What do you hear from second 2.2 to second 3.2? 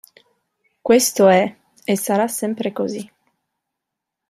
sempre così.